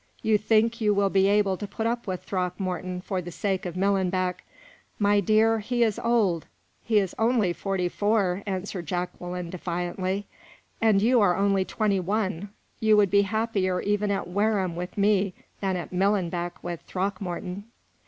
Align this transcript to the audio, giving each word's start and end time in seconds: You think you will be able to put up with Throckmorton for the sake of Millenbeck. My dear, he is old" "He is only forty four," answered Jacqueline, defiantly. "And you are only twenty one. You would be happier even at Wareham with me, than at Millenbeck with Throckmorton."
You 0.23 0.39
think 0.39 0.81
you 0.81 0.95
will 0.95 1.11
be 1.11 1.27
able 1.27 1.57
to 1.57 1.67
put 1.67 1.85
up 1.85 2.07
with 2.07 2.23
Throckmorton 2.23 3.01
for 3.01 3.21
the 3.21 3.29
sake 3.31 3.67
of 3.67 3.75
Millenbeck. 3.75 4.43
My 4.97 5.19
dear, 5.19 5.59
he 5.59 5.83
is 5.83 5.99
old" 6.03 6.47
"He 6.83 6.97
is 6.97 7.13
only 7.19 7.53
forty 7.53 7.87
four," 7.87 8.41
answered 8.47 8.87
Jacqueline, 8.87 9.51
defiantly. 9.51 10.25
"And 10.81 11.03
you 11.03 11.21
are 11.21 11.35
only 11.37 11.65
twenty 11.65 11.99
one. 11.99 12.49
You 12.79 12.97
would 12.97 13.11
be 13.11 13.21
happier 13.21 13.79
even 13.79 14.09
at 14.09 14.27
Wareham 14.27 14.75
with 14.75 14.97
me, 14.97 15.35
than 15.59 15.75
at 15.77 15.91
Millenbeck 15.93 16.53
with 16.63 16.81
Throckmorton." 16.81 17.65